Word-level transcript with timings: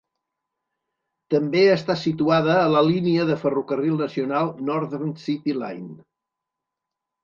També 1.33 1.61
està 1.73 1.97
situada 2.05 2.57
a 2.63 2.65
la 2.77 2.83
línia 2.89 3.29
de 3.33 3.37
ferrocarril 3.45 4.03
nacional 4.03 4.53
Northern 4.75 5.17
City 5.31 5.59
Line. 5.65 5.97